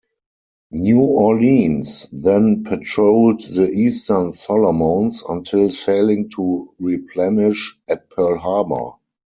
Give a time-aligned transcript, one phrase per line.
[0.71, 8.93] "New Orleans" then patrolled the eastern Solomons until sailing to replenish at Pearl Harbor.